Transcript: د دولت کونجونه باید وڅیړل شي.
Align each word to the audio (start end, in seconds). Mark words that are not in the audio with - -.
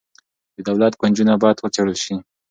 د 0.55 0.57
دولت 0.67 0.93
کونجونه 1.01 1.33
باید 1.41 1.57
وڅیړل 1.59 1.97
شي. 2.03 2.15